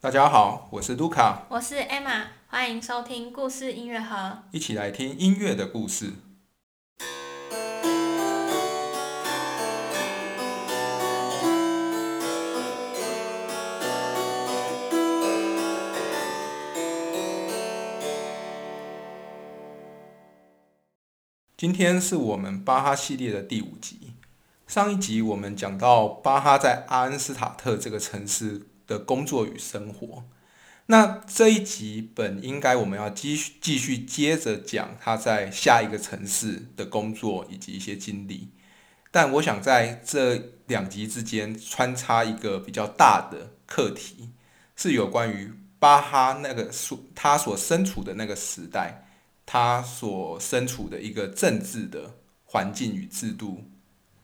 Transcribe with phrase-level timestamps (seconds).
[0.00, 4.44] 大家好，我是卢卡，我是 Emma，欢迎收听故事音乐盒。
[4.52, 6.12] 一起来听音乐的故事。
[21.56, 24.12] 今天是我们巴哈系列的第五集。
[24.68, 30.24] 上一集我们讲到巴哈在阿恩斯塔特这个城市的工作与生活。
[30.86, 38.48] 那这一集本应该我们要继续继续接着讲他在下一个城市的工作以及一些经历。
[39.12, 44.30] 但我想在这两集之间穿插一个比较大的课题，
[44.74, 49.04] 是有关于巴哈那个所他所身处的那个时代。
[49.50, 53.64] 他所身处的一个政治的环境与制度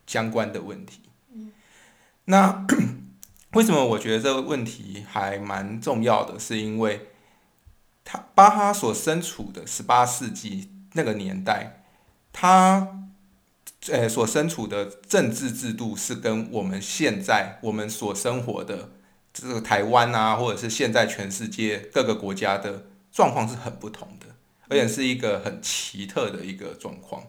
[0.06, 1.00] 相关的问题。
[2.26, 2.66] 那
[3.54, 6.38] 为什么我觉得这个问题还蛮重要的？
[6.38, 7.08] 是因为
[8.04, 11.84] 他巴哈所身处的十八世纪那个年代，
[12.32, 13.06] 他
[13.90, 18.90] 呃所身处的政治制度是跟我们现在我们所生活的
[19.32, 24.26] 这个台湾啊，或者是现在全世界各个国家的状况是很不同的。
[24.66, 27.22] 而且是一个很奇特的一个状况。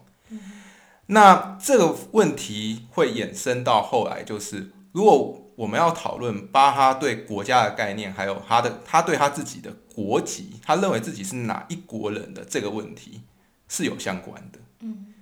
[1.08, 13.22] 那这个问题会衍生到后来，就是如果我们要讨论巴哈对国家的概念，还有他的他对他自己的国籍，他认为自己是哪一国人的这个问题
[13.68, 14.58] 是有相关的。
[14.80, 15.14] 嗯，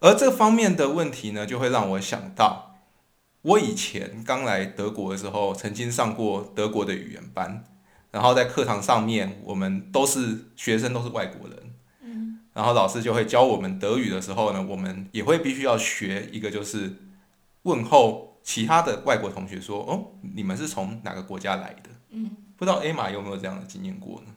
[0.00, 2.76] 而这方面的问题呢，就会让我想到，
[3.42, 7.64] 我以前刚来德国的时候，曾经上过德国的语言班。
[8.10, 11.58] 然后在课堂上面，我们都是学生，都是外国人。
[12.02, 12.40] 嗯。
[12.54, 16.96] 然后老师就会教我们德语的时候呢，我们也会必须要学一个，就是
[17.64, 22.34] 问候其他的外国同学说：“哦，你们是从哪个国家来的？”嗯。
[22.56, 24.34] 不知道 A 玛有没有这样的经验过呢？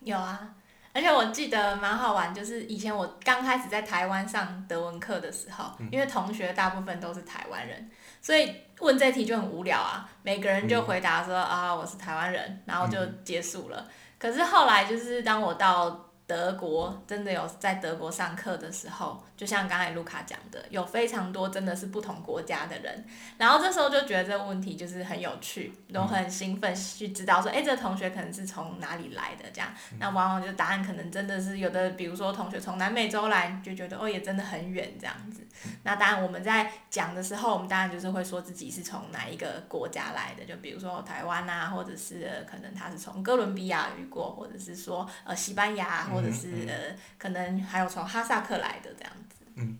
[0.00, 0.54] 有啊，
[0.92, 7.90] 而且我记得蛮好玩，就是以前我刚开始在台湾上德文课的时候，因为同学大部分都是台湾人。
[8.20, 13.88] 所以问这题就很无聊啊，每个人就回答说啊我是台湾人，然后就结束了。
[14.18, 16.10] 可是后来就是当我到。
[16.26, 23.04] 德国真的有在德国上课的时候，就像刚才卢卡讲的，有非常多真的是不同国家的人，
[23.36, 29.68] 然后这时候就觉得这个问题就是很有趣，都很兴奋去知道说，哎，这个同学可能是从哪里来的这样，
[29.98, 35.46] 那往往就答案可能真的是有的，比如说同学从南美洲来，就觉得哦也真的很远这样子。
[35.82, 46.08] 那当然我们在讲的时候，我们当然就是会说自己是从哪一个国家来的，就比如说台湾啊，或者是可能他是从哥伦比亚语过，或者是说呃西班牙。
[46.14, 49.44] 或者是呃，可能还有从哈萨克来的这样子。
[49.56, 49.78] 嗯，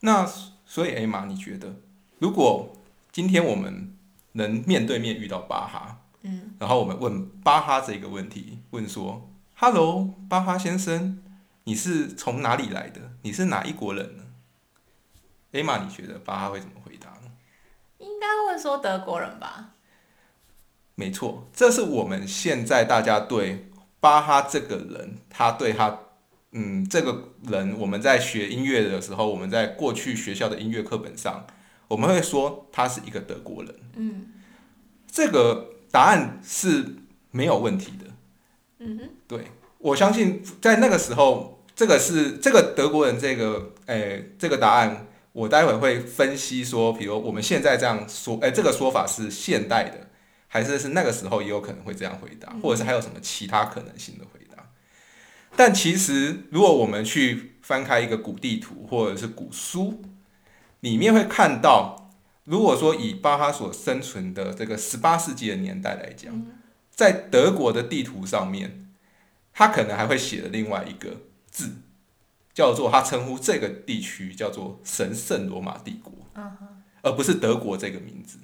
[0.00, 0.26] 那
[0.64, 1.76] 所以艾玛，你觉得
[2.18, 2.76] 如果
[3.12, 3.96] 今天我们
[4.32, 11.22] 能面对面遇到巴哈，嗯，然后我们问巴哈这个问题，问说：“Hello，巴哈先生，
[11.64, 13.00] 你是从哪里来的？
[13.22, 14.24] 你是哪一国人呢？”
[15.52, 17.30] 艾玛，你觉得巴哈会怎么回答呢？
[17.98, 19.70] 应该会说德国人吧。
[20.94, 23.70] 没错，这是我们现在大家对。
[24.04, 25.98] 巴哈这个人，他对他，
[26.52, 31.46] 嗯，这个人，我们在学音乐的时候，我们在过去学校的音乐课本上，
[31.88, 33.74] 我们会说他是一个德国人。
[33.96, 34.26] 嗯，
[35.10, 36.96] 这个答案是
[37.30, 38.04] 没有问题的。
[38.80, 39.44] 嗯哼，对，
[39.78, 50.10] 我相信在那个时候，这个是这个德国人这个，诶，这个答案，我待会会分析说，比如我们现在这样说，诶，这个说法是现代的。
[50.54, 54.70] 还是是那个时候也有可能会这样回答，或者是还有什么其他可能性的回答。
[55.56, 60.00] 但其实，如果我们去翻开一个古地图或者是古书，
[60.78, 62.12] 里面会看到，
[62.44, 66.46] 如果说以巴哈所生存的这个十八世纪的年代来讲，
[66.88, 68.86] 在德国的地图上面，
[69.52, 71.16] 他可能还会写了另外一个
[71.50, 71.78] 字，
[72.52, 76.12] 叫做他称呼这个地区叫做神圣罗马帝国，
[77.02, 78.38] 而不是德国这个名字。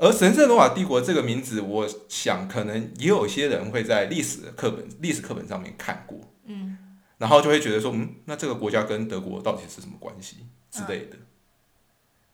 [0.00, 6.78] 而神圣罗马帝国这个名字，我想可能也有些人会在历史课本、历史课本上面看过，嗯，
[7.18, 10.38] 然后就会觉得说，嗯，那这个国家跟德国到底是什么关系
[10.70, 11.18] 之类的？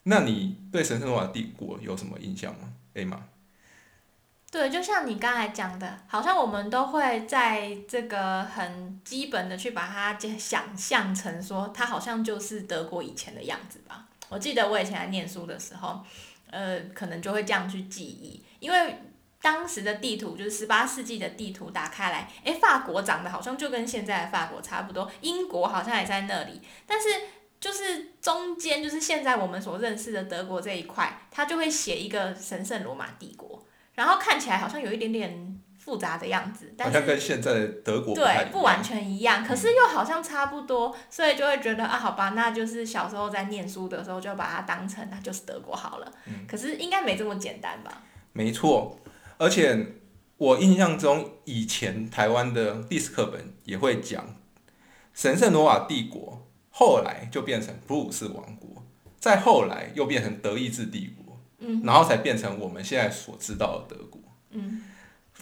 [0.04, 3.24] 那你对神圣罗马帝国有什么印象吗？？A 吗？
[4.52, 14.06] 对，就像你刚才讲的，好像我们都会在这个很基本的去把它想象成说，它好像就是德国以前的样子吧。
[14.28, 16.04] 我记得我以前在念书的时候。
[16.56, 18.96] 呃，可能就会这样去记忆，因为
[19.42, 27.08] 当时的地图就是十八世纪的地图，打开来，哎，法国长得好像就跟现在的法国差不多，英国好像也在那里，但是
[27.60, 33.62] 就是中间就是现在我们所认识的德国这一块，它就会写一个神圣罗马帝国，
[33.92, 46.12] 然后看起来好像有一点点复杂的样子，但好像是跟现在的德国对不完全一样，可是又好像差不多，所以就会觉得啊，好吧，那就是小时候在念书的时候就把它当成那就是德国好了。
[46.26, 48.02] 嗯可是应该没这么简单吧？
[48.32, 48.98] 没错，
[49.38, 49.94] 而且
[50.38, 54.34] 我印象中以前台湾的历史课本也会讲，
[55.14, 58.84] 神圣罗马帝国后来就变成普鲁士王国，
[59.20, 64.20] 再后来又变成德意志帝国，嗯然后才变成我们现在所知道的德国。
[64.50, 64.82] 嗯，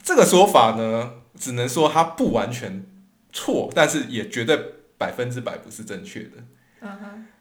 [0.05, 2.85] 这个说法呢，只能说它不完全
[3.33, 4.55] 错，但是也绝对
[4.99, 6.87] 百分之百不是正确的。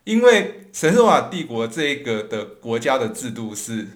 [0.04, 3.86] 因为神圣罗马帝国这个的国家的制度是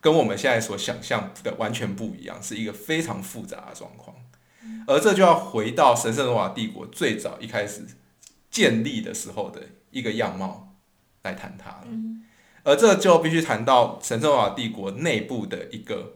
[0.00, 4.16] 跟我们现在所想象的完全不一样，是一个非常复杂的状况。
[4.86, 7.84] 而这就要回到神圣罗马帝国最早一开始
[8.50, 9.60] 建立的时候的
[9.90, 10.74] 一个样貌
[11.24, 11.84] 来谈它了。
[11.88, 12.22] 嗯
[12.62, 16.14] 而这就必须谈到神圣罗马帝国内部的一个，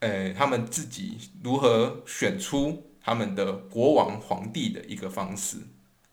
[0.00, 5.58] 呃，他们自己如何选出他们的国王皇帝的一个方式。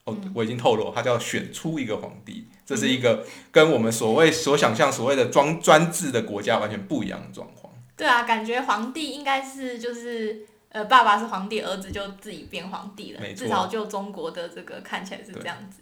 [0.05, 7.73] 哦，我已经透露，他叫选出一个皇帝，这是一个跟我们所谓所想象所谓的专专制的国家完全不一样的状况。
[7.95, 13.33] 对啊，感觉皇帝应该是就是呃，爸爸是皇帝，儿子就自己变皇帝了没。
[13.33, 15.79] 错至少就中国的这个看起来是这样子。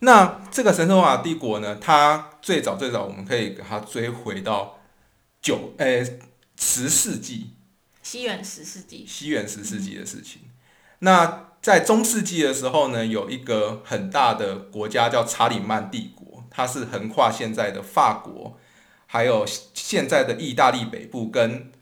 [0.00, 4.80] 那这个神圣罗马帝国呢，它最早最早我们可以给它追回到
[5.40, 6.04] 九呃
[6.60, 7.54] 十世纪，
[8.02, 10.42] 西元十世纪，西元十世纪的事情。
[10.98, 18.58] 那在中世纪的时候呢，有一个很大的国家叫查理曼帝国，它是横跨现在的法国，
[19.06, 21.72] 还有现在的意大利北部跟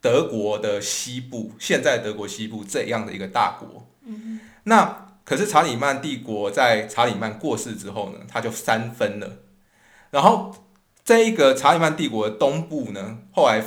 [0.00, 3.88] 德国的西部，现在德国西部这样的一个大国。
[4.04, 9.38] 嗯那可是查理曼帝国在查理曼过世之后呢，它就三分了。
[10.12, 10.54] 然后
[11.04, 13.60] 这一个查理曼帝国的东部呢，后来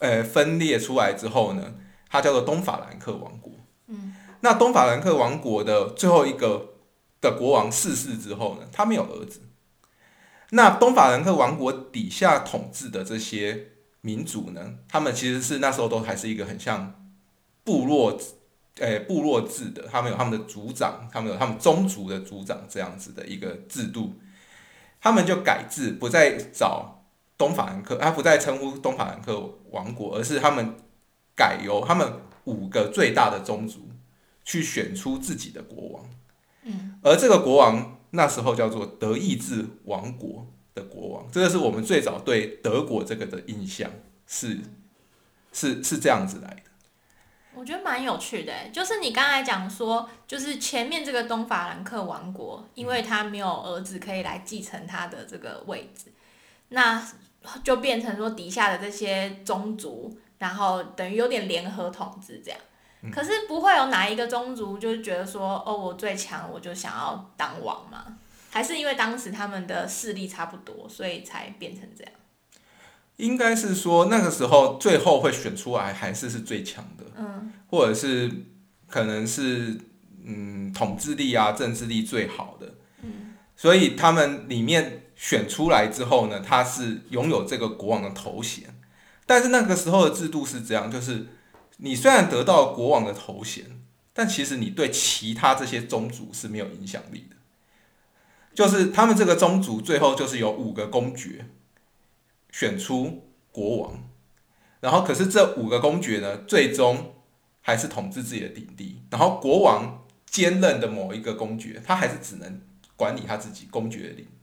[0.00, 1.74] 呃分裂出来之后呢，
[2.08, 3.52] 它叫做东法兰克王国。
[3.88, 6.74] 嗯，那东法兰克王国的最后一个
[7.20, 9.42] 的国王逝世之后呢，他没有儿子。
[10.50, 13.68] 那东法兰克王国底下统治的这些
[14.00, 17.10] 民族呢，他们其实是那时候都还是一个很像
[17.64, 18.16] 部落，
[18.78, 24.14] 呃，部落制的，他们有他们的族长，他们有他们宗族的族长这样子的一个制度，
[25.00, 27.05] 他们就改制，不再找
[27.38, 30.74] 东法兰克，他不再称呼东法兰克王国，而是他们
[31.34, 33.88] 改由他们五个最大的宗族
[34.44, 36.10] 去选出自己的国王，
[36.62, 43.90] 嗯，而这个国王那时候叫做德意志王国的国王，这个是我们最早对德国这个的印象
[44.26, 44.60] 是
[45.52, 46.62] 是是这样子来的。
[47.54, 56.12] 我觉得蛮有趣的欸，就是你刚才讲说，就是前面这个东法兰克王国，因为他没有儿子可以来继承他的这个位置，
[56.68, 57.02] 那
[57.62, 62.60] 就变成说底下的这些宗族，然后等于有点联合统治这样。
[63.12, 68.18] 可是不会有哪一个宗族就是觉得说，哦，我最强，我就想要当王嘛？
[68.50, 72.12] 还是因为当时他们的势力差不多，所以才变成这样？
[73.16, 78.30] 应该是说那个时候最后会选出来还是是最强的，嗯或者是
[78.88, 79.78] 可能是
[80.24, 88.78] 嗯统治力啊政治力最好的，嗯所以他们里面选出来之后呢，他是拥有这个国王的头衔，
[89.24, 91.26] 但是那个时候的制度是这样，就是
[91.78, 93.64] 你虽然得到国王的头衔，
[94.12, 97.36] 但其实你对其他这些宗族是没有影响力的，
[98.54, 101.46] 就是他们这个宗族最后就是有五个公爵
[102.52, 104.08] 选出国王，
[104.80, 107.14] 然后可是这五个公爵呢，最终
[107.62, 112.60] 还是统治自己的领地，然后国王兼任的某一个公爵，他还是只能
[112.96, 114.35] 管理他自己公爵的领地。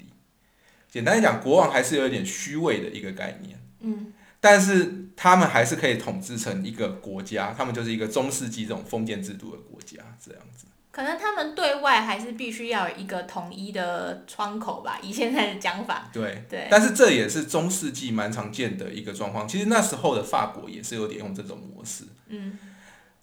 [0.94, 10.68] 简单来讲，国王还是有一点虚伪的一个概念，嗯但是他们还是可以统治成一个国家，他们就是一个中世纪这种封建制度的国家，这样子。
[10.92, 16.08] 可能他们对外还是必须要有一个统一的窗口吧，以现在的讲法。
[16.14, 19.48] 对，对，但是这也是中世纪蛮常见的一个状况。
[19.48, 22.04] 其实那时候的法国也是有点用这种模式。
[22.28, 22.60] 嗯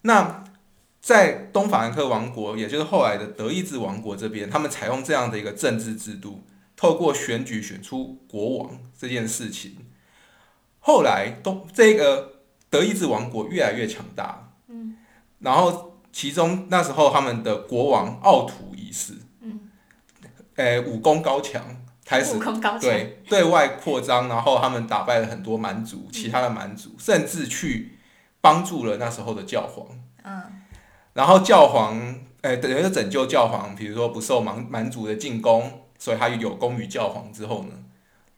[0.01, 0.43] 那
[0.99, 6.43] 在东法兰克王国，也就是后来的德意志王国这边，他们采用这样的一个政治制度，
[6.81, 9.85] 透过选举选出国王这件事情。
[10.79, 14.97] 后来东这个德意志王国越来越强大，嗯，
[15.37, 19.69] 然后其中那时候他们的国王奥图一世，嗯，
[20.55, 21.63] 诶、武功高强，
[22.03, 22.79] 开始武功高强。
[22.79, 27.99] 对对外扩张，然后他们打败了很多蛮族，其他的蛮族，甚至去
[28.41, 29.85] 帮助了那时候的教皇。
[30.23, 30.63] 嗯。
[31.13, 31.95] 然后教皇，
[32.41, 37.75] 呃，等于是拯救教皇，比如说不受蛮蛮族的进攻，所以他有功于教皇之后呢，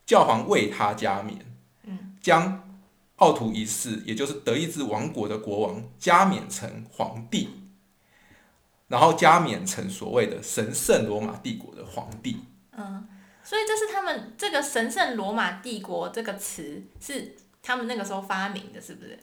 [0.04, 1.38] 教皇为他加冕，
[1.84, 2.76] 嗯，将
[3.16, 7.48] 奥图一世，也就是德意志王国的国王加冕成皇帝，
[8.88, 12.44] 然后加冕成所谓的神圣罗马帝国的皇帝。
[12.72, 13.08] 嗯，
[13.42, 19.18] 所以这是他们这个神圣罗马帝国这个词是他们那个时候发明的，是不是？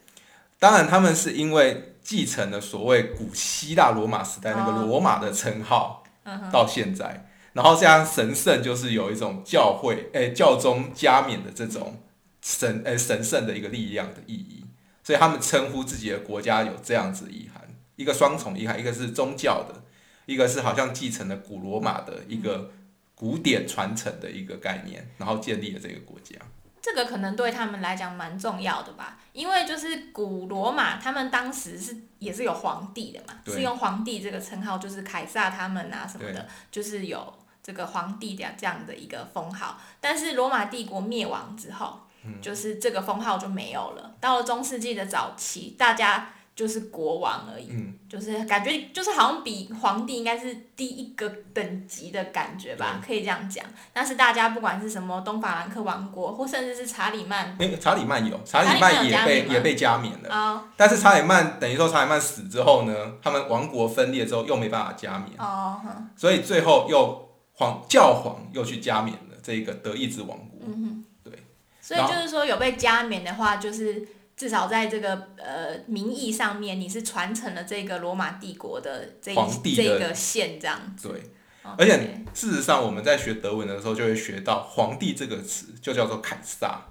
[0.57, 6.03] 当然，他们是因为继承了所谓古希腊罗马时代那个罗马的称号，
[6.51, 12.01] 到现在，然后这样神圣就是有一种教会诶教宗加冕的这种
[12.41, 14.65] 神诶神圣的一个力量的意义，
[15.03, 17.62] 所以他们称呼自己的国家有这样子遗憾，
[17.96, 19.84] 一个双重遗憾，一个是宗教的，
[20.25, 22.72] 一个是好像继承了古罗马的一个
[23.15, 26.36] 古典传承的一个概念，然后建立了这个国家。
[26.81, 37.31] 这个可能对他们来讲蛮重要的吧，因为就是古罗马，他们当时是也是有皇帝的嘛，是用皇帝这个称号，就是凯撒他们啊什么的，就是有
[37.63, 39.80] 这个皇帝的这样的一个封号。
[40.00, 42.00] 但是罗马帝国灭亡之后，
[42.41, 44.12] 就是这个封号就没有了。
[44.20, 46.34] 到了中世纪的早期，大家。
[46.53, 47.72] 就是国王而已，
[48.10, 53.65] 就是感觉就是好像比皇帝应该是低一个等级的感觉吧，可以这样讲。
[53.94, 60.62] 但是大家不管是什么东法兰克王国，或甚至是查理曼，查理曼有，查理曼也被也被加冕了。
[60.75, 65.80] 但是查理曼等于说查理曼死之后呢，他们王国分裂之后又没办法加冕，哦，
[66.18, 67.30] 所以最后又
[67.62, 70.62] 皇教皇又去加冕了这个德意志王国。
[70.65, 71.32] 嗯对。
[71.80, 74.08] 所以就是说有被加冕的话，就是。
[74.34, 79.32] 至少在这个呃名义上面，你是传承了这个罗马帝国的这
[79.75, 81.10] 这个线这样子。
[81.10, 81.32] 对，
[81.77, 86.82] 而且事实上我们在学德文的时候就会学到“皇帝”这个词，就叫做凯撒。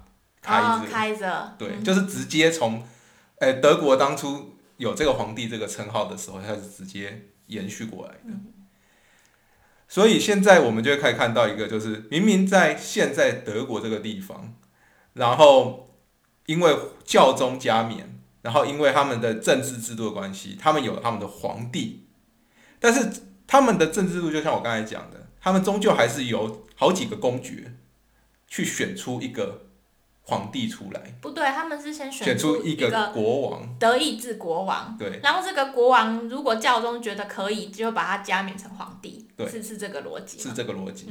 [0.41, 1.53] 开开着。
[1.57, 2.81] 对，就是直接从，
[3.39, 8.33] 诶德国当初有这个皇帝这个称号的时候，它是直接延续过来的。
[9.91, 14.55] 所以现在我们就可以看到一个，就是明明在现在德国这个地方，
[15.13, 15.87] 然后。
[16.47, 22.07] 因为教宗加冕，然后因为他们的政治制度的关系，他们有他们的皇帝，
[22.77, 23.09] 但是
[23.47, 27.75] 他们的政治制度就像我刚才讲的，他们终究还是由好几个公爵
[28.47, 29.67] 去选出一个
[30.23, 31.01] 皇帝出来。
[31.21, 34.95] 不对，他们是先选出一个国王，德意志国王。
[34.97, 39.27] 对，然后这个国王如果教宗觉得可以，就把他加冕成皇帝。
[39.35, 40.39] 对，是是这个逻辑。
[40.39, 41.09] 是这个逻辑。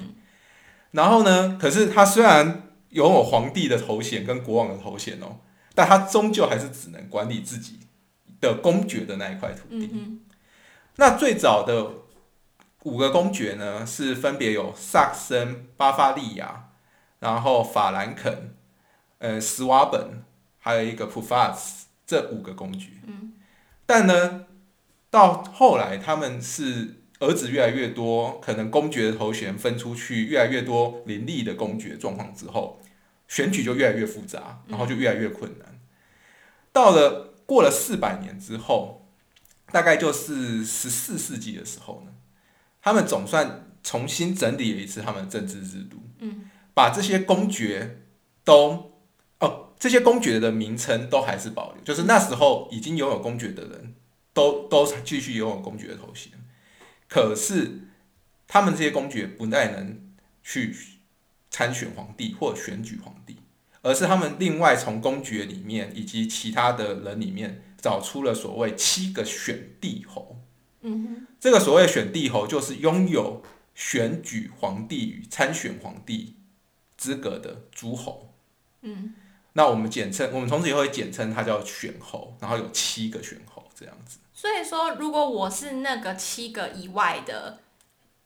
[0.92, 1.58] 然后呢？
[1.60, 2.66] 可是他虽然。
[2.90, 5.36] 拥有皇帝的头衔跟国王的头衔哦，
[5.76, 7.78] 但他终究还是只能管理自己
[8.40, 10.18] 的公爵的那一块土地。
[10.96, 11.88] 那最早的
[12.82, 16.70] 五个公爵呢，是分别有萨克森、巴伐利亚，
[17.20, 18.56] 然后法兰肯、
[19.20, 20.22] 呃斯瓦本，
[20.58, 22.90] 还有一个普法斯这五个公爵。
[23.06, 23.32] 嗯，
[23.86, 24.46] 但呢，
[25.08, 26.96] 到后来他们是。
[27.22, 32.80] 儿子越来越多，可能公爵的头衔分出去越来越多林立的公爵状况之后，
[33.28, 35.78] 选举就越来越复杂，然后就越来越困难。
[36.72, 39.06] 到了过了四百年之后，
[39.70, 42.12] 大概就是十四世纪的时候呢，
[42.80, 48.00] 他们总算重新整理了一次他们的政治制度，嗯，把这些公爵
[48.44, 48.89] 都哦，
[49.80, 53.94] 这些公爵的名称都还是保留，就是那时候已经拥有公爵的人
[54.34, 56.32] 都都继续拥有公爵的头衔。
[57.08, 57.80] 可是，
[58.46, 60.12] 他们这些公爵不再能
[60.44, 60.76] 去
[61.50, 63.38] 参选皇帝或选举皇帝，
[63.82, 70.36] 而是他们另外从公爵里面以及其他的人里面找出了所谓七个选帝侯。
[70.82, 73.42] 嗯哼，这个所谓选帝侯就是拥有
[73.74, 76.36] 选举皇帝与参选皇帝
[76.96, 78.34] 资格的诸侯。
[78.82, 79.14] 嗯，
[79.54, 84.18] 那我们简称，我们从此以后会简称它叫选侯，然后有七个选侯这样子。
[84.32, 87.58] 所以说，如果我是那个七个以外的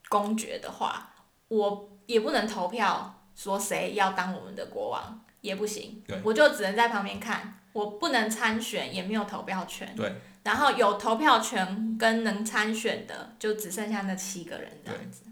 [0.08, 1.14] 公爵的话，
[1.48, 6.02] 我也不能投票说谁要当我们的国王，也不行。
[6.22, 9.94] 我就只能在旁边看，我不能参选，也没有投票权。
[9.96, 10.12] 对。
[10.44, 15.22] 然后有投票权跟能参选的，就只剩下那七个人这样子。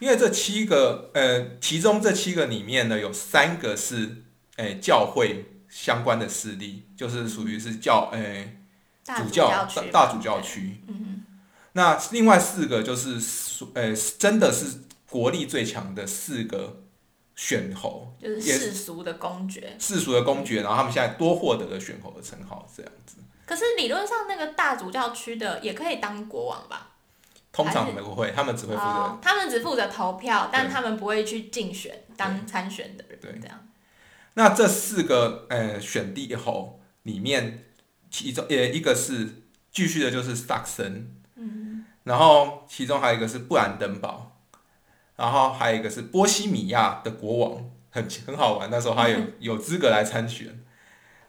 [0.00, 4.24] 因为这七个，呃，其中这七个里面呢，有三个是，
[4.56, 8.58] 诶，教会相关的势力，就是属于是教，诶。
[9.04, 10.80] 主教大大主教区，
[11.72, 13.18] 那另外四个就是，
[13.74, 16.84] 诶，真的是国力最强的四个
[17.34, 23.16] 选侯，就是世俗的公爵，世俗的公爵，然后他们现在多获得了选侯的称号，这样子。
[23.44, 26.90] 可是理论上，那个大主教区的也可以当国王吧？
[27.50, 33.58] 通常不会，他们只会负责，他们只负责投票，但他们不会去竞选当参选的人，这样。
[34.34, 37.64] 那这四个呃选帝侯里面。
[38.14, 44.36] 其中也一个是继续的，就是萨克森，嗯，然后其中还有一个是布兰登堡，
[45.16, 48.68] 然后还有一个是波西米亚的国王，很很好玩。
[48.70, 50.62] 那时候他有 有资格来参选，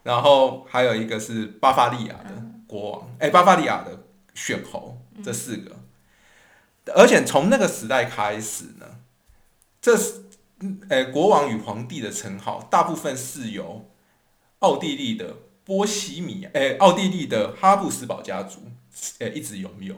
[0.02, 5.74] 然后还有一个是巴伐利亚的国王，哎、巴伐利亚的选侯，这四个。
[6.94, 8.98] 而且从那个时代开始呢，
[9.80, 10.23] 这是，
[10.88, 13.88] 呃，国王与皇帝的称号，大部分是由
[14.60, 18.60] 奥地利的波西米亚，哎、奥地利的哈布斯堡家族，
[19.18, 19.94] 呃，一直拥有。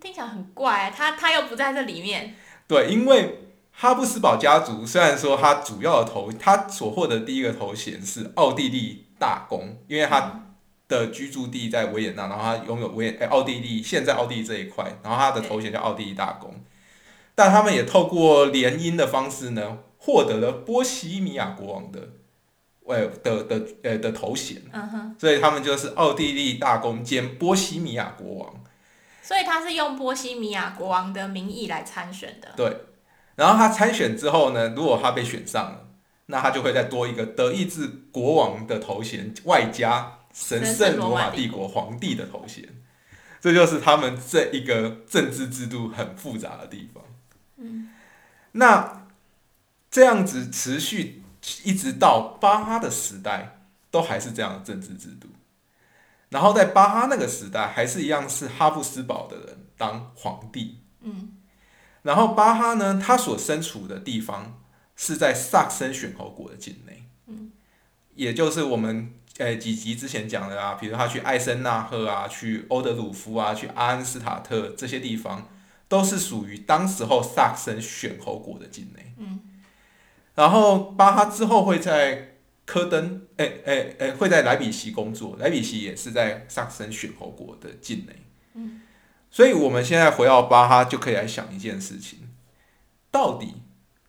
[0.00, 2.34] 听起来很怪，他他又不在这里面。
[2.66, 3.38] 对，因为
[3.72, 10.42] 哈布斯堡家族虽然说他主要的头，他所获得第一个头衔是奥地利大公，因为他
[10.88, 16.54] 的居住地在维也纳，然后他拥有维也、哎奥地利现在奥地利这一块，然后他的头衔叫奥地利大公。
[17.34, 22.08] 但他们也透过联姻的方式呢，获得了波西米亚国王的，
[22.84, 24.62] 呃的的呃的头衔，
[25.18, 28.54] 所以他们就是奥地利大公兼波西米亚国王。
[29.22, 32.48] 所以他是用波西米亚国王的名义来参选的。
[32.56, 32.76] 对，
[33.34, 35.88] 然后他参选之后呢，如果他被选上了，
[36.26, 42.64] 那他就会再多一个德意志国王的头衔，外加神圣罗马帝国皇帝的头衔。
[43.40, 47.02] 这就是他们这一个政治制度很复杂的地方。
[47.56, 47.90] 嗯，
[48.52, 49.05] 那
[49.96, 51.22] 这样子持续
[51.64, 53.60] 一直到巴哈的时代，
[53.90, 55.26] 都还是这样的政治制度。
[56.28, 60.82] 然后在巴哈那个时代，还是一样是哈布斯堡的人当皇帝。
[61.00, 61.38] 嗯，
[62.02, 64.60] 然后巴哈呢，他所身处的地方
[64.96, 67.08] 是在萨克森选侯国的境内。
[67.28, 67.50] 嗯，
[68.14, 75.48] 也就是我们呃几集之前讲的啊，比如他去艾森纳赫啊，去欧德鲁夫啊，去阿恩斯塔特这些地方，
[75.88, 79.14] 都是属于当时候萨克森选侯国的境内。
[79.16, 79.40] 嗯，
[80.36, 88.22] 然后巴哈之后会在科登，哎哎哎，会在莱比锡工作，莱比锡也是在萨克森选侯国的境内。
[88.54, 88.82] 嗯，
[89.30, 92.28] 所以我们现在回到巴哈，就可以来想一件事情：
[93.10, 93.62] 到底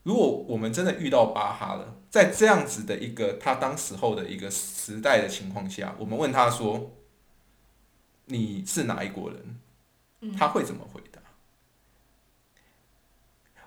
[0.04, 6.92] 如果我们真的遇到巴哈了，在这样子的一个他当时候的一个时代的情况下，我们问他说
[8.26, 9.60] 你是哪一国人？
[10.20, 11.22] 嗯他会怎么回答？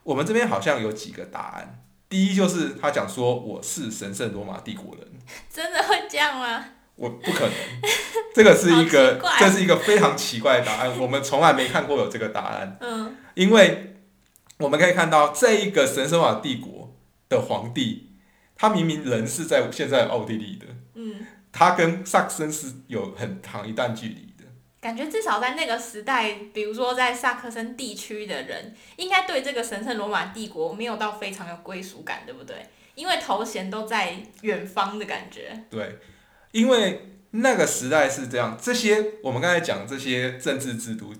[0.03, 1.80] 我们这边好像有几个答案。
[2.11, 5.07] 第一就是他讲说我是神圣罗马帝国人，
[5.49, 6.65] 真的会这样吗？
[6.97, 7.53] 我不可能，
[8.35, 13.17] 这个是一个这是一个非常奇怪的答案，我们从来没看过有这个答案，嗯。
[13.35, 13.97] 因为
[14.59, 16.95] 我们可以看到这一个神圣罗马帝国
[17.29, 18.11] 的皇帝，
[18.57, 24.15] 他明明人是在现在奥地利的，嗯，他跟萨克森是有很长一段距离。
[24.15, 24.30] 的。
[24.81, 32.57] 感觉至少在那个时代，比如说在萨克森地区的人，应该对这个神圣罗马帝国没有到非常有归属感，对不对？
[32.95, 35.65] 因为头衔都在远方的感觉。
[35.69, 35.99] 对，
[36.53, 41.15] 因为那个时代是这样，这些我们刚才讲这些政治制度，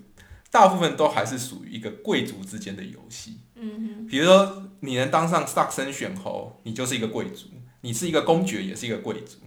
[0.49, 3.37] 大部分都还是属于一个贵族之间的游戏。
[3.55, 7.49] 嗯哼比如说，你能当上萨克森选侯，你就是一个贵族；
[7.81, 9.37] 你是一个公爵，也是一个贵族。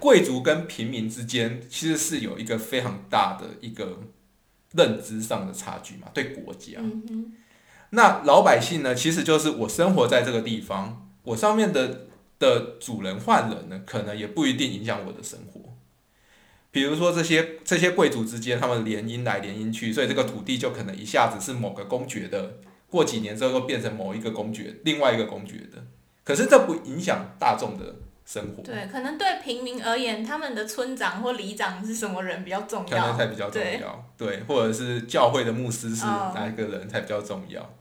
[0.00, 4.00] 贵族跟平民之间其实是有一个非常大的一个
[4.72, 6.78] 认知上的差距嘛，对国家。
[6.78, 7.32] 嗯，
[7.90, 12.06] 那老百姓呢，其实就是我生活在这个地方，我上面的
[12.38, 15.60] 的主人换人呢，可能也不一定影响我的生活。
[16.72, 22.58] 比如说这些这些贵族之间，他们联姻来联姻去，所以这个土地就可能一下子是某个公爵的，
[22.88, 25.84] 过几年之后又变成某一个公爵，另外一个公爵的。
[26.22, 27.96] 可是这不影响大众的
[28.30, 33.16] 生活，对，可能对平民而言，他们的村长或里长是什么人比较重可能要。
[33.16, 37.74] 才比较重对要，对，或者是教会的牧师是哦哪一个人才比较重要。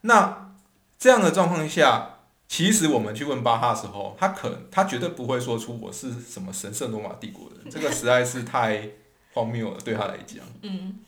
[0.00, 0.54] 那
[0.98, 8.88] 这样的状况下，其实我们去问巴哈的时候，他可他绝对不会说出我是什么神圣罗马帝国人，这个实在是太
[9.34, 10.38] 荒谬了，对他来讲。
[10.62, 10.98] 嗯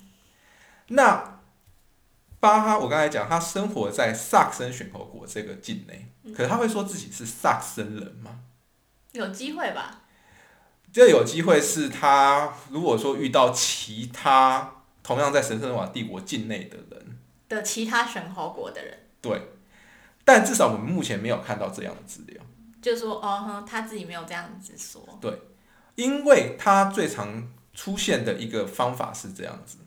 [0.89, 1.41] 那
[2.39, 8.41] 巴哈，我刚才讲，他生活在萨克森选侯国这个境内，可是他会说自己是萨克森人吗？
[9.17, 10.03] 有机会吧？
[10.93, 19.43] 这有机会是他如果说遇到其他同样在神圣罗马帝国境内的人，的其他神侯国的人，对，
[20.25, 22.43] 但至少我们目前没有看到这样的资料，
[22.81, 25.19] 就说哦哼，他自己没有这样子说。
[25.21, 25.39] 对。
[25.97, 29.79] 因为他最常出现的一个方法是这样子，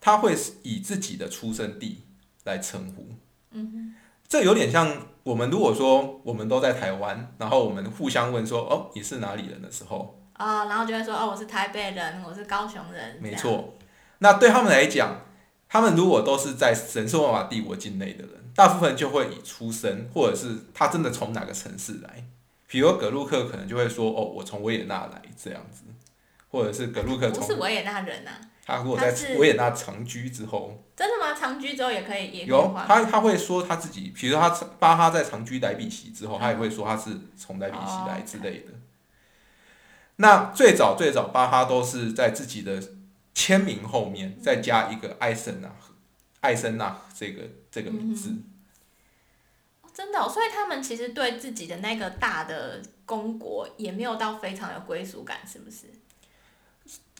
[0.00, 2.06] 他会以自己的出生地
[2.44, 3.10] 来称呼，
[3.50, 3.94] 嗯
[4.26, 13.18] 这有点像我们如果说我们都在台湾，然后我们互相问说哦你是哪里人的时候，啊，哦，然后就会说哦，我是台北人，我是高雄人。
[13.20, 13.42] 没这样。
[13.42, 13.74] 错，
[14.18, 15.22] 那对他们来讲，
[15.68, 22.24] 他们如果都是在神圣罗马帝国境内的人，大部分就会以出生或者是他真的从哪个城市来，
[22.68, 25.82] 比如格鲁克可能就会说哦，我从维也纳来这样子，
[26.48, 28.40] 或者是格鲁克从不是维也纳人啊？
[28.64, 31.32] 他如果在维也纳长居之后，真的吗？
[31.32, 32.74] 长居之后也可以，也有。
[32.86, 38.72] 他他会说他自己，比如说他巴哈在长居莱比锡之后，他也会说他是从莱比锡来之类的。
[40.16, 42.82] 那最早最早巴哈都是在自己的
[43.34, 45.70] 签名后面再加一个艾森纳，
[46.40, 48.34] 艾森纳这个这个名字。
[49.94, 55.86] 真的、哦，所以他们其实对自己的那个大的公国也没有到非常有归属感，是不是？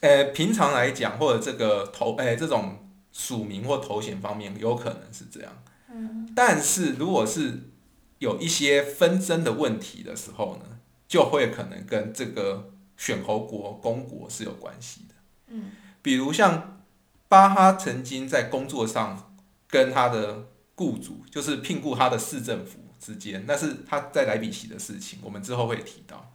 [0.00, 5.50] 呃，平常来讲，或者这个头，呃，这种署名或头衔方面，有可能是这样。
[5.90, 6.30] 嗯。
[6.36, 7.70] 但是如果是
[8.18, 15.14] 有一些纷争的问题的时候呢，就会可能跟这个选侯国、公国是有关系的。
[15.48, 15.70] 嗯。
[16.02, 16.84] 比如像
[17.26, 19.34] 巴哈曾经在工作上
[19.66, 26.34] 跟他的雇主，就是聘雇他的市政府之间，那是他在莱比锡的事情，我们之后会提到。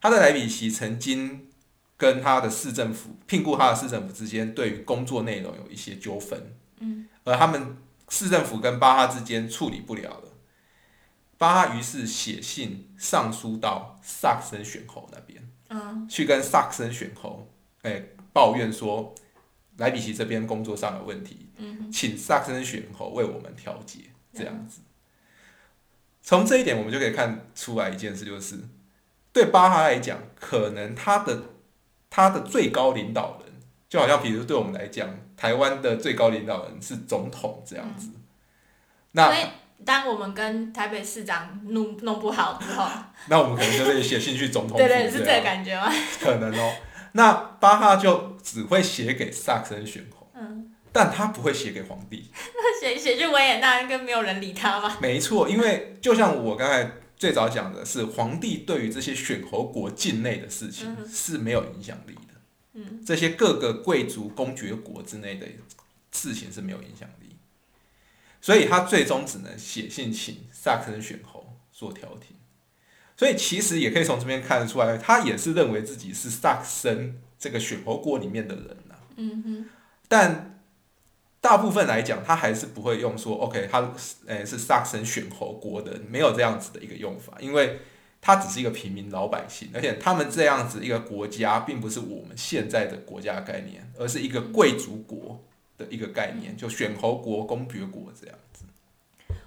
[0.00, 1.46] 他在莱比锡曾经。
[1.98, 7.78] 跟他的市政府聘雇他的市政府之间，对于工作内容有一些纠纷，嗯，而他们
[8.10, 10.28] 市政府跟巴哈之间处理不了了，
[11.38, 18.02] 巴哈于是写信上书到萨克森选侯那边，嗯，去跟萨克森选侯，哎，
[18.34, 19.14] 抱怨说
[19.78, 24.00] 莱比锡这边工作上有问题，嗯，请萨克森选侯为我们调解，
[24.34, 24.82] 这样子。
[26.20, 28.58] 从这一点，我们就可以看出来一件事，就是
[29.32, 31.55] 对巴哈来讲，可能他的。
[32.16, 33.52] 他的最高领导人，
[33.90, 38.08] 就好像比如对我们来讲，台湾的最高领导人是总统这样子。
[39.12, 39.30] 那
[39.84, 42.88] 当我们跟台北市长弄弄不好之后，
[43.28, 44.78] 那我们可能就会写信去总统府。
[44.78, 45.92] 对对，是这个感觉吗？
[46.18, 46.72] 可能哦。
[47.12, 52.30] 那巴哈就只会写给萨克森选侯，嗯，但他不会写给皇帝。
[52.56, 54.96] 那写写去维也纳，应该没有人理他吧？
[55.02, 56.92] 没错，因为就像我刚才。
[57.16, 62.34] 最早讲的是皇帝对于这些选侯国境内的事情是没有影响力的，
[62.74, 65.46] 嗯，这些各个贵族公爵国之内的
[66.12, 67.36] 事情是没有影响力，
[68.40, 72.36] 所以他最终只能写信请萨克森选侯做调停，
[73.16, 79.70] 所以其实也可以从这边看得出来，他也是认为自己是萨克森这个选侯国里面的人呐，嗯哼，
[80.06, 80.52] 但。
[81.40, 83.92] 大部分来讲，他还是不会用说 “OK”，他
[84.26, 87.78] 诶是萨克森选侯国的，没有这样子的一个用法，因为
[88.20, 95.40] 他只是一个平民老百姓，而且他们这样子一个国家，并不是我们现在的国家概念，而是一个贵族国
[95.78, 98.64] 的一个概念，就选侯国、公爵国这样子。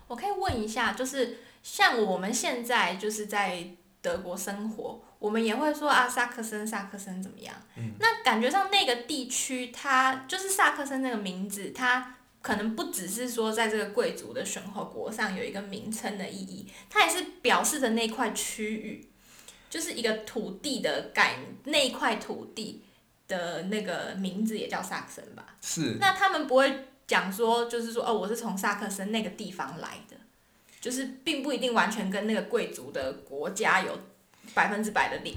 [0.07, 3.67] 我可以问一下，就是像我们现在就是在
[4.01, 5.01] 德国生活。
[5.19, 7.53] 我们也会说啊，萨克森，萨克森怎么样？
[7.99, 19.09] 那感觉上那个地区，它就是萨克森那个名字，它可能不只是说在这个贵族的选侯国上有一个名称的意义，它也是表示的那块区域，
[19.69, 22.81] 就是一个土地的概那一块土地
[23.27, 25.57] 的那个名字也叫萨克森吧？
[25.61, 25.97] 是。
[25.99, 30.15] 那他们不会讲说，就是说哦，我是从萨克森那个地方来的，
[30.79, 33.99] 就是并不一定完全跟那个贵族的国家有。
[34.53, 35.35] 百分之百的连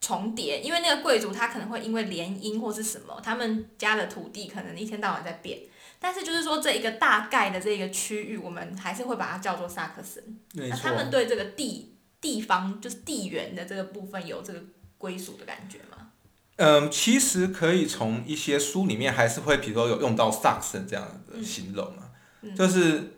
[0.00, 5.58] 重叠，因为那个贵族他可能会因为联姻或是什么，他们家的土地可能一天到晚在变，
[5.98, 10.38] 但是就是说这一个大概的这个区域，我们还是会把它叫做萨克森。
[10.52, 14.62] 那他们对这个地地方就是地缘的这个部分有这个
[14.98, 16.10] 归属的感觉吗？
[16.56, 22.10] 嗯，其实可以从一些书里面还是会，比如说有用到萨克森这样的形容啊，
[22.56, 23.14] 就是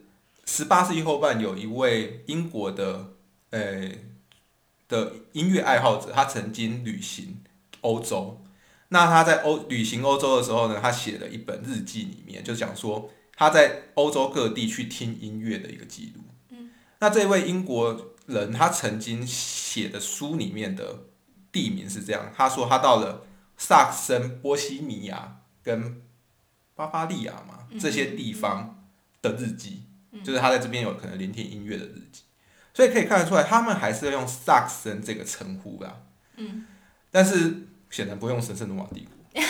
[0.46, 3.12] 十八世纪后半有一位英国的
[3.50, 3.90] 呃。
[4.90, 7.40] 的音乐爱好者，他曾经旅行
[7.80, 8.42] 欧洲。
[8.88, 16.22] 那他在欧旅行欧洲的时候呢，他写了一本日记，里面就讲说他在欧洲各地去听音乐的一个记录。
[16.50, 21.04] 嗯，那这位英国人他曾经写的书里面的
[21.52, 23.24] 地名是这样，他说他到了
[23.56, 26.02] 萨克森、波西米亚跟
[26.74, 28.84] 巴伐利亚嘛这些地方
[29.22, 29.84] 的日记，
[30.24, 32.22] 就是他在这边有可能聆听音乐的日记。
[32.72, 35.96] 所以可以看得出来，他们还是要用萨克森这个称呼啦。
[36.36, 36.64] 嗯，
[37.10, 39.10] 但是显然不用神圣罗马帝国。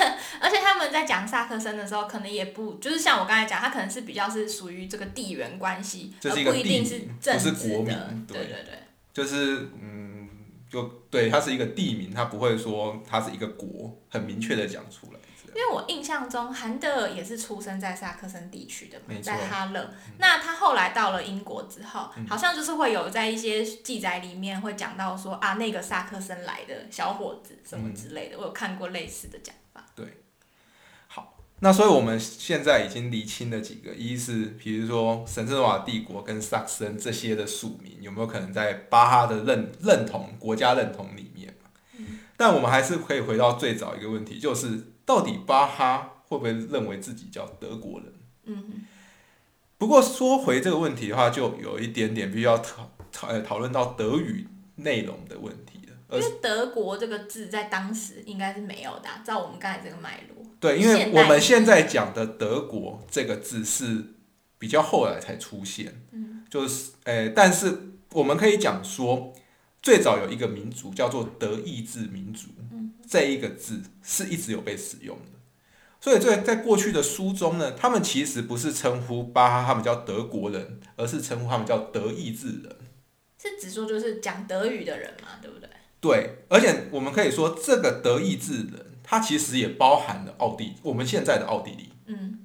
[0.43, 8.15] 而且他们在讲萨克森的时候，可能也不就是像我刚才讲，他可能是比较是属于这个地缘关系，而不一定是政治的。
[8.27, 8.79] 对对对，
[9.13, 10.29] 就是嗯，
[10.71, 15.19] 就对，它是一个地名，它不会说它是一个国，很明确的讲出来。
[15.55, 19.91] 因为我印象中，韩德尔也是出生在萨克森地区的嘛，在哈勒。
[20.19, 29.85] 那他后来到了英国之后，好像就是会有在一些记载里面会讲到说啊，那个萨克森来的小伙子什么之类的，我有看过类似的讲法。
[29.97, 30.23] 对，
[31.09, 41.53] 好，那所以我们现在已经厘清了几个，一是比如说神圣罗马帝国跟萨克森这些的署名有没有可能在巴哈的认认同国家认同里面
[42.37, 44.90] 但我们还是可以回到最早一个问题，就是。
[45.11, 48.13] 到底巴哈会不会认为自己叫德国人？
[48.45, 48.87] 嗯，
[49.77, 54.47] 不过说回这个问题的话，就有一点点必须要讨讨讨论到德语
[54.77, 55.97] 内容的问题了。
[56.07, 60.47] 而因为德国这个字在当时应该是没有的啊、照我们刚才这个脉络。
[60.61, 64.15] 对，因为我们现在讲的德国这个字是
[64.61, 69.33] 比较后来才出现，嗯，就是诶、但是我们可以讲说，
[69.83, 75.39] 最早有一个民族叫做德意志民族，嗯，这一个字是一直有被使用的。
[76.01, 82.77] 所以在在过去的书中呢，他们其实不是称呼巴哈他们叫德国人，而是称呼他们叫德意志人。
[83.39, 85.69] 是指说就是讲德语的人嘛，对不对？
[86.01, 92.39] 对，而且我们可以说，这个德意志人，他其实也包含了奥地，我们现在的奥地利，嗯，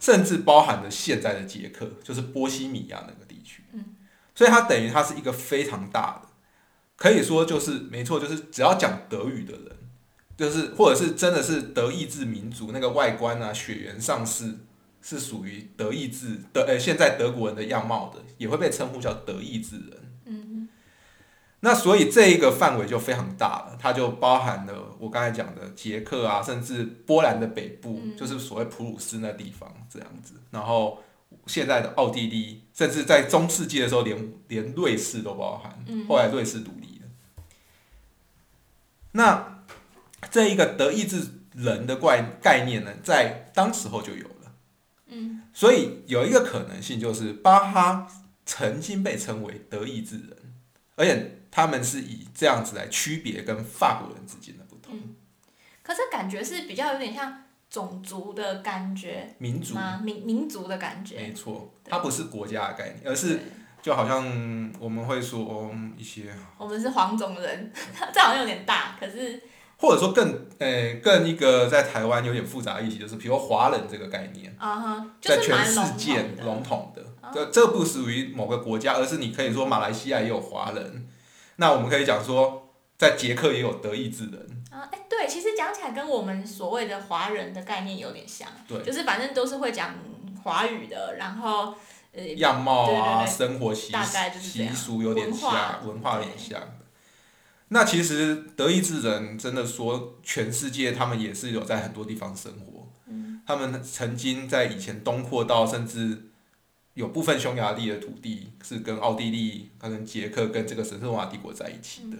[0.00, 3.64] 甚至包含了现在的捷克，就是波西米亚那个地区。
[3.72, 3.96] 嗯，
[4.34, 6.25] 所以它等于它是一个非常大的，
[6.96, 9.76] 可以说就是没错，就是只要讲德语的人，
[10.36, 14.54] 就是或者是真的是德意志民族那个外观啊、血缘上是
[15.02, 19.98] 是属于德意志德呃现在德国人的样貌的，也会被称呼叫德意志人。
[20.24, 20.68] 嗯
[21.60, 30.34] 那所以这一个范围就非常大了，它就包含了我刚才讲的捷克啊，甚至波兰的北部，嗯就是所谓普鲁士那地方这样子。
[30.50, 31.02] 然后
[31.46, 35.76] 现在的奥地利，甚至在中世纪的时候连，连瑞士都包含。
[35.86, 36.85] 嗯后来瑞士独立了。
[39.16, 39.64] 那
[40.30, 44.52] 这一个德意志人的怪概念呢，在当时候就有了。
[45.06, 48.06] 嗯所以有一个可能性就是巴哈
[48.44, 50.36] 曾经被称为德意志人，
[50.96, 54.94] 而且他们是以这样子来区别跟法国人之间的不同。
[54.94, 55.14] 嗯，
[55.82, 59.98] 可是感觉是比较有点像种族的感觉民族吗？
[60.04, 63.42] 民民族的感觉没觉，错，它不是国家的概念，而是对
[63.86, 64.24] 就好像
[64.80, 67.72] 我们会说嗯一些，我们是黄种人，
[68.12, 69.40] 这好像有点大，可是
[69.76, 74.52] 或者说更呃更一个在台湾有点复杂的议题，就是比如华人这个概念。
[74.58, 76.20] 啊哈，就在全世界。
[76.44, 81.06] 笼统的，哦这这不属于某个国家，而是你可以说马来西亚也有华人，
[81.54, 82.68] 那我们可以讲说，
[82.98, 89.94] 在捷克也有德意志人，啊，哎，对，其实讲起来跟我们所谓的华人的概念有点像，对就是反正都是会讲
[90.42, 91.72] 华语的，然后
[92.16, 95.50] 呃，样貌啊、对对生活习大概就是这习样俗有点文化。
[95.52, 96.58] 像，文化有点像。
[96.60, 96.72] 的。
[97.68, 103.42] 那其实德意志人真的说，全世界他们也是有在很多地方生活，嗯。
[103.46, 106.30] 他们曾经在以前东扩到，甚至
[106.94, 112.16] 有部分匈牙利的土地是跟奥地利、跟捷克、跟这个神圣罗马帝国在一起的。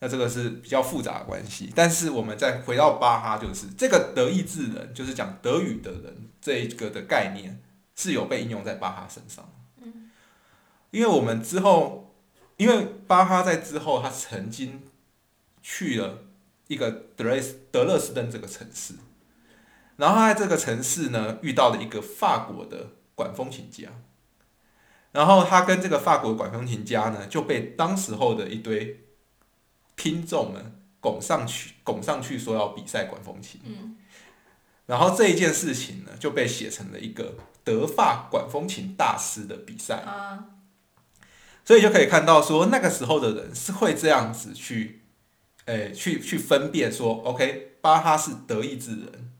[0.00, 7.58] 那这个是比较复杂的关系，但是我们再回到巴哈，就是这个德意志人，就是讲德语的人这一个的概念
[7.94, 9.48] 是有被应用在巴哈身上。
[9.76, 10.10] 嗯，
[10.90, 12.14] 因为我们之后，
[12.56, 14.82] 因为巴哈在之后，他曾经
[15.62, 16.24] 去了
[16.66, 18.94] 一个德雷斯德勒斯登这个城市，
[19.96, 23.88] 然后他在这个城市呢遇到了一个法国的管风琴家，
[25.12, 29.04] 然后他跟这个法国管风琴家呢就被当时候的一堆
[29.96, 33.96] 听众们拱上去，拱上去说要比赛管风琴，嗯。
[34.86, 40.02] 然后这一件事情呢就被写成了一个德法管风琴大师的比赛。
[40.02, 40.44] 啊，
[41.64, 45.02] 所以就可以看到说，那个时候的人是会这样子去，
[45.64, 49.32] 诶、去去分辨说，OK，巴哈是德意志人，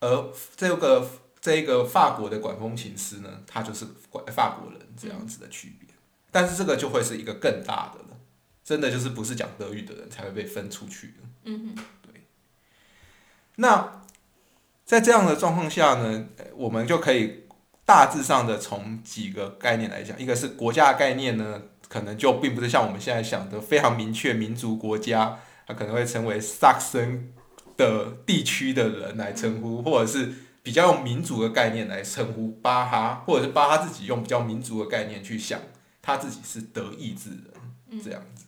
[0.00, 5.88] 而这个这个法国的管风琴师呢，他就是管法国人这样子的区别。
[6.30, 8.18] 但是这个就会是一个更大的了，
[8.64, 11.14] 真的就是不是讲德语的人才会被分出去的。
[11.44, 11.82] 嗯哼，
[13.56, 14.01] 那
[14.84, 17.44] 在这样的状况下呢，我们就可以
[17.84, 27.32] 大致上的从几个概念来讲，一个是国家的概念呢，可能就并不是像我们现在想的非常明确民族国家，它可能会成为萨克森
[27.76, 35.60] 的地区的人来称呼，或者是比较用民族的概念来称呼巴哈，或者是巴哈自己用比较民族的概念去想
[36.02, 38.44] 他自己是德意志人这样子。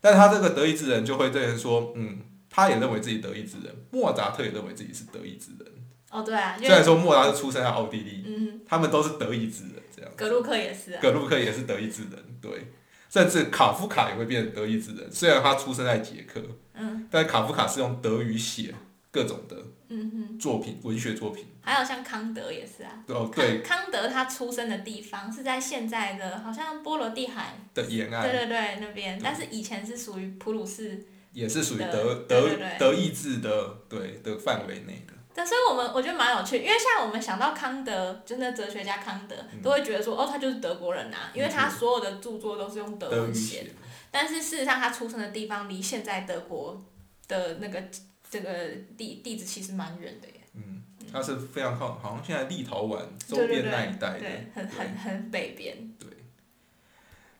[0.00, 2.20] 但他这个德意志人就会对人说，嗯，
[2.54, 5.72] 他也认为自己德意志人，莫扎特也认为自己是德意志人。
[6.10, 10.10] 哦对虽然为说莫扎特出生在奥地利，嗯，他们都是德意志人这样。
[10.16, 12.68] 格鲁克也是啊，格鲁克也是德意志人，对，
[13.10, 15.10] 甚至卡夫卡也会变成德意志人。
[15.10, 16.40] 虽然他出生在捷克，
[16.74, 18.72] 嗯但卡夫卡是用德语写
[19.10, 19.56] 各种的
[19.88, 21.46] 嗯哼，作品，文学作品。
[21.62, 23.02] 还有像康德也是啊。
[23.08, 31.04] 哦，对康康德他出生的地方是在现在的好像波罗的海，的沿岸对对对那边，但是以前是属于普鲁士
[31.34, 35.12] 也是属于德德德意志的对的范围内的。
[35.34, 43.70] 但，所以我们我觉得蛮有趣，因为像我们想到康德，就那哲学家康德，嗯都会觉得说，哦，他就是德国人啊，因为他所有的著作都是用德文写的。
[44.12, 46.80] 但是事实上，他出生的地方离现在德国
[47.26, 47.82] 的那个
[48.30, 50.34] 这个地地址其实蛮远的耶。
[50.54, 55.76] 嗯，他是非常靠，好像现在立陶宛周边那一带的，对，很很很北边。
[55.98, 56.08] 对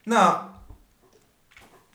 [0.07, 0.53] 那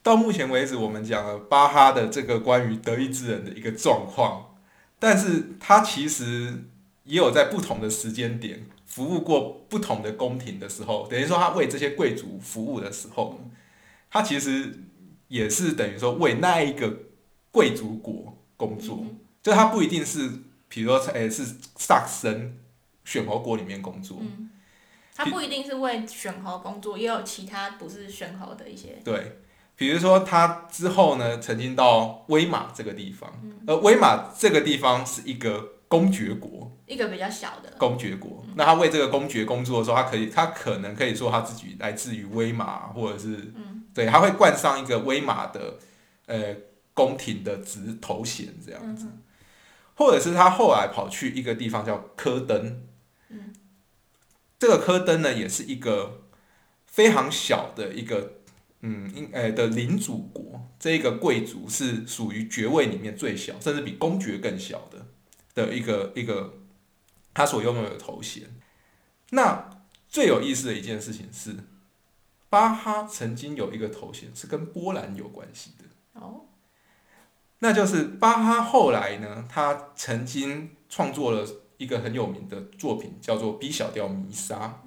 [0.09, 4.55] 到目前为止，我们讲了巴哈的这个关于德意志人的一个状况，
[4.97, 6.63] 但是他其实
[7.03, 13.39] 也有在不同的时间点服务过不同的宫廷的时候，等于说他为这些贵族服务的时候，
[14.09, 14.79] 他其实
[15.27, 16.91] 也是等于说为那一个
[17.51, 19.05] 贵族国工作，
[19.43, 20.27] 就他不一定是，
[20.67, 21.45] 比如说，诶、是
[21.75, 22.57] 萨克森
[23.05, 24.49] 选侯国里面工作，嗯，
[25.15, 28.99] 他不一定是为选侯工作，也有其他不是选侯的一些。
[29.05, 29.41] 对，
[29.79, 33.61] 比如说他之后呢，曾经到威马这个地方，嗯。
[33.65, 38.43] 而威马这个地方是一个公爵国，一个比较小的，公爵国。
[38.55, 43.85] 那他为这个公爵工作的时候，他可以，他可能可以说他自己来自于威马，或者是，嗯。
[43.93, 45.75] 对，他会冠上一个威马的
[46.25, 46.53] 呃
[46.93, 49.21] 宫廷的职头衔这样子，嗯。
[49.95, 52.81] 或者是他后来跑去一个地方叫科登，
[53.29, 53.53] 嗯。
[54.59, 56.23] 这个科登呢也是一个
[56.85, 58.33] 非常小的一个。
[58.81, 65.05] 嗯，应呃的领主国，这一个贵族是属于爵位里面最小，甚至比公爵更小的
[65.53, 66.59] 的一个一个
[67.33, 68.43] 他所拥有的头衔。
[69.31, 69.69] 那
[70.07, 71.55] 最有意思的一件事情是，
[72.49, 76.45] 巴哈曾经有一个头衔是跟波兰有关系的，哦，
[77.59, 81.45] 那就是巴哈后来呢，他曾经创作了
[81.77, 84.83] 一个很有名的作品，叫做 B 小调弥撒。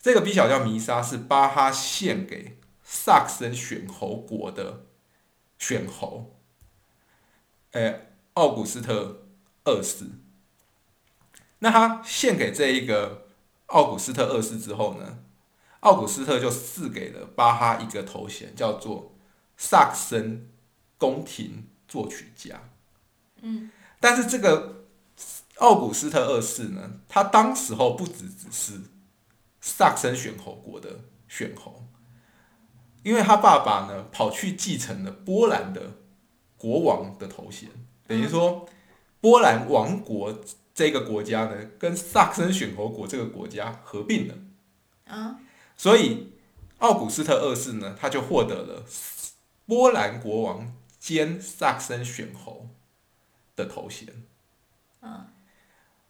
[0.00, 4.84] 这个 B 小调弥撒是巴哈献给萨克森选侯国的
[5.58, 6.36] 选侯，
[7.72, 8.00] 呃，
[8.34, 9.26] 奥古斯特
[9.64, 10.04] 二世。
[11.60, 13.26] 那他献给这一个
[13.66, 15.20] 奥古斯特二世之后呢，
[15.80, 19.14] 奥古斯特就赐给了巴哈一个头衔，叫做
[19.56, 20.50] 萨克森
[20.98, 22.60] 宫廷作曲家。
[23.40, 24.84] 嗯，但是这个
[25.56, 28.80] 奥古斯特二世呢，他当时候不只只是
[29.60, 31.86] 萨克森选侯国的选侯，
[33.04, 35.92] 因为他爸爸呢跑去继承了波兰的
[36.56, 37.68] 国王的头衔，
[38.08, 38.66] 等于说
[39.20, 40.40] 波兰王国
[40.74, 44.34] 这个国家呢跟萨克森选侯国这个国家合并了，
[45.04, 45.38] 啊，
[45.76, 46.32] 所以
[46.78, 48.84] 奥古斯特二世呢他就获得了
[49.66, 52.68] 波兰国王兼萨克森选侯
[53.54, 54.08] 的头衔。
[55.02, 55.26] 嗯，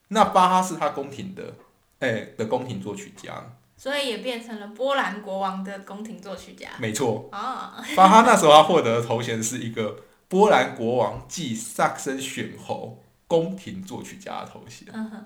[0.09, 1.55] 那巴哈是他宫廷的，
[1.99, 6.69] 哎、的宫廷作曲家，所以也变成了波兰国王的宫廷作曲家。
[6.79, 7.29] 没错。
[7.33, 9.97] 啊， 巴哈那时候他获得的头衔是一个
[10.29, 14.89] 波兰国王暨萨克森选侯宫廷作曲家的头衔。
[14.93, 15.25] 嗯哼，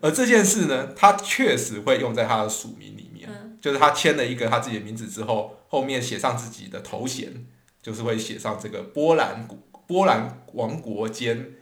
[0.00, 7.46] 而这件事呢，他确实会用在他的署名里面，嗯就是他签了一个他自己的名字之后，后面写上自己的头衔，
[7.82, 11.52] 就是会写上这个波兰国波兰王国兼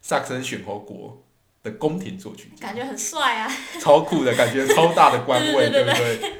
[0.00, 1.22] 萨克森选侯国
[1.62, 2.68] 的宫廷作曲家。
[2.68, 3.50] 感觉很帅啊。
[3.80, 6.32] 超酷的感觉，超大的官位， 对不对？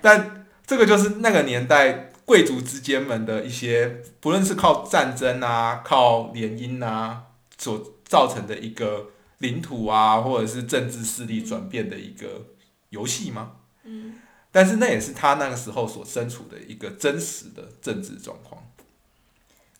[0.00, 7.22] 但这个就是那个年代贵族之间们的一些，不论是靠战争啊、靠联姻啊
[7.56, 12.46] 所造成的一个领土啊，或者是政治势力转变的一个
[12.90, 13.52] 游戏吗？
[13.84, 14.16] 嗯，
[14.52, 18.62] 但是那也是他那个时候所身处的一个真实的政治状况。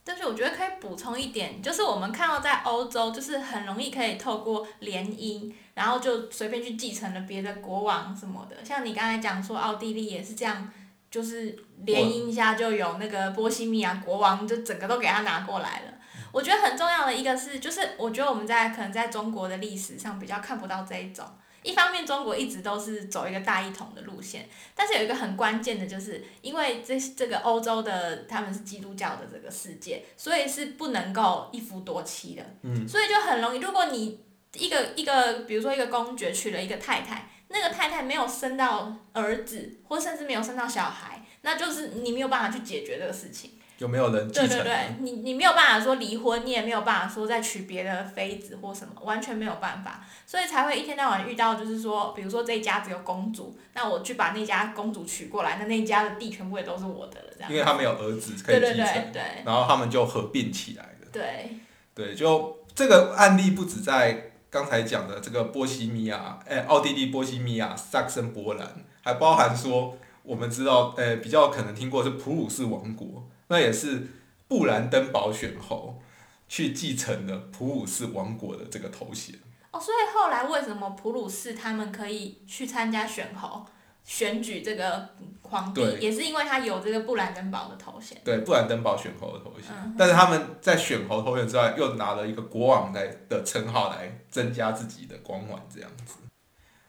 [0.08, 8.64] 但是我觉得可以补充一点，就是我们看到在欧洲，就是很容易可以透过联姻，然后就随便去继承了别的国王什么的。
[8.64, 10.72] 像你刚才讲说，奥地利也是这样，
[11.10, 15.92] 就是联姻一下就有那个波西米亚国王，就整个都给他拿过来了。
[16.32, 21.26] 我觉得很重要的一个是，就是我觉得我们在可能在中国的历史上比较看不到这一种。
[21.68, 34.18] 一方面，中国一直都是走一个大一统的路线，但是有一个很关键的，就是因为这这个欧洲的他们是基督教的这个世界，所以是不能够一夫多妻的，嗯，所以就很容易，如果你
[34.54, 43.57] 一个一个，比如说一个公爵娶了一个太太，那个太太没有生到儿子，或甚至没有生到小孩，那就是你没有办法去解决这个事情。
[43.78, 44.48] 有没有人继承？
[44.48, 57.52] 对对对，你你没有办法说离婚，你也没有办法说再娶别的妃子或什么，完全没有办法，所以才会一天到晚遇到，就是说，比如说这一家只有公主，那我去把那家公主娶过来，那那一家的地全部也都是我的了，这样。
[57.52, 61.08] 因为他们有儿子可对对以继承，对对然后他们就合并起来了。
[61.12, 61.56] 对，
[61.94, 68.66] 对，就这个案例不止在刚才讲的这个波西米亚，哎、奥地利、波西米亚、萨克森、波兰，
[69.02, 74.06] 还包含说我们知道，呃、比较可能听过是普鲁士王国，那也是
[74.46, 76.00] 布兰登堡选侯
[76.48, 79.34] 去继承了普鲁士王国的这个头衔。
[79.70, 83.66] 哦，所以后来为什么普鲁士他们可以去参加选侯？
[84.04, 85.06] 选举这个
[85.42, 96.14] 皇帝也是因为他有这个布兰登堡的头衔，对，布兰登堡选侯的头衔，嗯但是他们在选侯头衔之外，又拿了一个国王来的称号来增加自己的光环，这样子。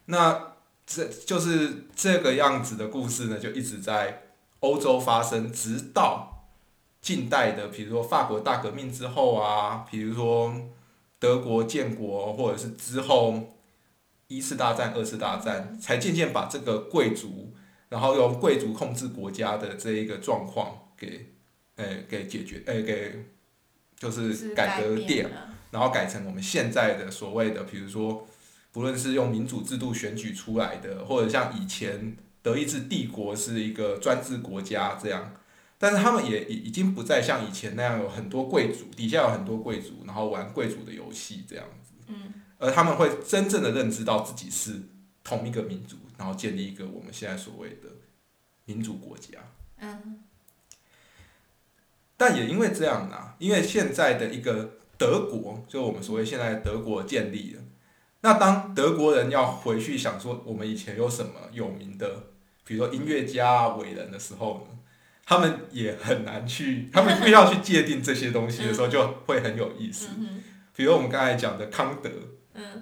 [0.06, 0.54] 那
[0.88, 4.22] 这就是这个样子的故事呢，就一直在
[4.62, 6.29] 欧洲发生，直到
[7.02, 10.54] 近代的，比如说法国大革命之后啊，比如说
[11.18, 13.56] 德国建国，或者是之后
[14.28, 17.54] 一次大战、二次大战，才渐渐把这个贵族，
[17.88, 21.28] 然后用贵族控制国家的这一个状况给，
[21.78, 23.26] 呃，给解决，呃，给
[23.98, 25.28] 就是改革掉，
[25.72, 28.28] 然后改成我们现在的所谓的，比如说，
[28.72, 35.34] 不论是用民主制度选举出来的，或者像以前德意志帝国是一个专制国家这样。
[35.82, 41.94] 但是他们也已已经不再像以前那样有很多贵族，底下有很多贵族，然后玩贵族的游戏这样子。
[42.08, 42.34] 嗯。
[42.58, 44.82] 而他们会真正的认知到自己是
[45.24, 47.90] 同一个民族，然后建立一个我们现在所谓的
[48.66, 49.40] 民主国家。
[49.80, 50.20] 嗯。
[52.18, 57.62] 但也因为这样啊，因为现在的一个德国，就我们所谓现在德国建立了。
[58.20, 62.24] 那当德国人要回去想说我们以前有什么有名的，
[62.66, 64.79] 比如说音乐家伟人的时候呢？
[65.30, 70.08] 他们也很难去，他们必须要去界定这些东西的时候，就会很有意思。
[70.76, 72.10] 比如我们刚才讲的康德，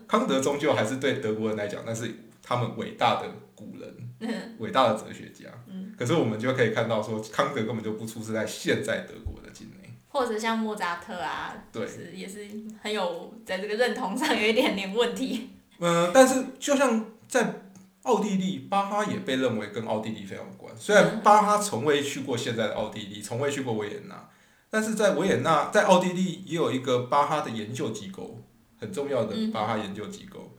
[0.07, 2.09] 康德终究还是对德国人来讲，那是
[2.41, 5.49] 他们伟大的古人，伟大的哲学家。
[5.97, 9.93] 可是我们就可以看到，说康德根本就不出生在现在德国的境内。
[10.07, 11.85] 或者像莫扎特啊，对，
[12.15, 12.47] 也是
[12.81, 15.49] 很有在这个认同上有一点点问题。
[15.79, 17.63] 嗯，但是就像在。
[18.03, 24.29] 奥地利巴哈也被认为跟奥地利非常有关，虽然巴哈从未去过现在的奥地利，从未去过维也纳，
[24.69, 28.41] 但是在维也纳，在奥地利也有一个巴哈的研究机构，
[28.79, 30.55] 很重要的巴哈研究机构。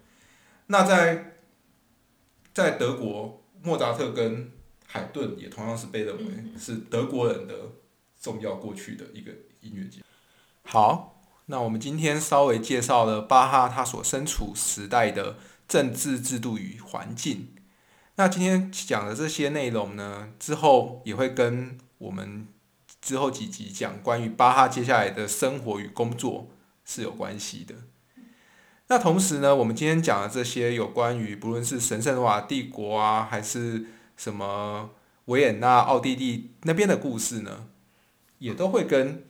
[0.67, 1.37] 那在
[2.53, 4.51] 在德国，莫扎特跟
[4.87, 6.25] 海顿也同样是被认为
[6.59, 7.55] 是德国人的
[8.21, 10.03] 重要过去的一个音乐家。
[10.65, 15.37] 好，那我们今天稍微介绍了巴哈他所身处时代的。
[15.69, 17.49] 政治制度与环境。
[18.19, 22.49] 那今天讲的这些内容呢，之后也会跟我们
[23.01, 26.49] 之后几集讲关于巴哈接下来的生活与工作
[26.85, 27.77] 是有关系的。
[28.89, 34.91] 那同时呢，我们今天讲的这些有关于不论是神圣罗马帝国啊，还是什么
[35.27, 37.69] 维也纳、奥地利那边的故事呢，
[38.39, 39.25] 也都会跟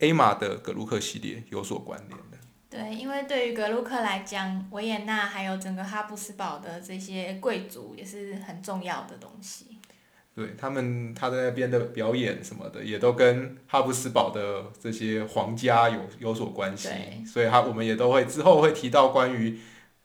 [0.00, 2.35] A 玛的格鲁克系列有所关联的。
[2.76, 9.78] 对，因为对于格鲁克来讲，维也纳还有整个哈布斯堡的这些贵族也是很重要的东西。
[10.34, 16.90] 对他们，他在那边的表演什么的，也都跟哈布斯堡的这些皇家有有所关系。
[17.24, 19.58] 所以，他我们也都会之后会提到关于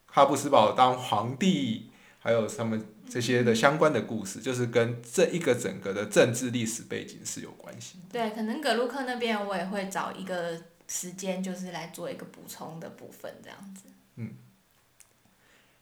[0.06, 8.00] 哈布斯堡当皇帝，还有他们这些的相关的故事，就是跟这一个整个的政治历史背景是有关系。
[8.10, 10.58] 对，可能格鲁克那边我也会找一个。
[10.94, 13.84] 时间就是来做一个补充的部分，这样子。
[14.18, 14.34] 嗯，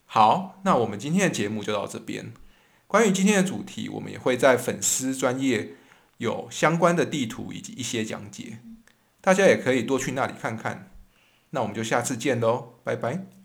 [0.05, 2.31] 好，那我们今天的节目就到这边。
[2.85, 5.71] 关于今天的主题，我们也会在粉丝专业
[6.17, 8.59] 有相关的地图以及一些讲解，
[9.19, 10.91] 大家也可以多去那里看看。
[11.49, 13.38] 那我们就下次见喽，拜拜。